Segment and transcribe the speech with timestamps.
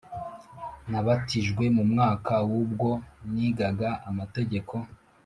[0.89, 2.89] nabatijwe mu mwaka w ubwo
[3.33, 4.75] nigaga amategeko